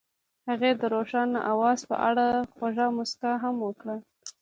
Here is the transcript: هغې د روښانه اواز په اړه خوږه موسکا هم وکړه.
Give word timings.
هغې 0.49 0.71
د 0.79 0.81
روښانه 0.93 1.39
اواز 1.51 1.79
په 1.89 1.95
اړه 2.09 2.25
خوږه 2.55 2.87
موسکا 2.97 3.31
هم 3.43 3.55
وکړه. 3.65 3.95